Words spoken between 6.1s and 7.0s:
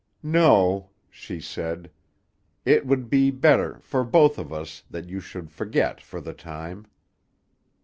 the time."